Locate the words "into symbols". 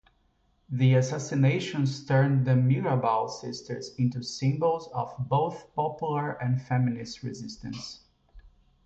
3.99-4.87